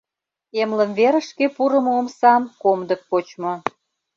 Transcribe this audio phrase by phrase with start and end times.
[0.61, 3.53] Эмлымверышке пурымо омсам комдык почмо.